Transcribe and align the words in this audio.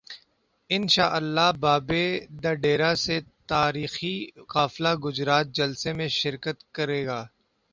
انشا 0.69 1.05
ءاللہ 1.15 1.47
بابے 1.61 2.05
دا 2.43 2.51
ڈیرہ 2.63 2.91
سے 3.03 3.17
تا 3.49 3.61
ریخی 3.75 4.15
قافلہ 4.53 4.91
گجرات 5.03 5.45
جلسہ 5.57 5.89
میں 5.97 6.09
شر 6.19 6.35
کت 6.43 6.59
کر 6.75 6.89
ے 6.99 7.01
گا 7.07 7.19